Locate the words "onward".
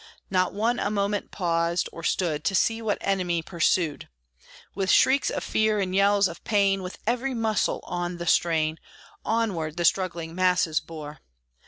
9.23-9.77